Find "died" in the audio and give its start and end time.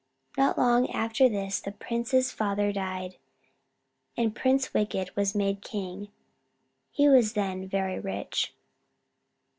2.73-3.17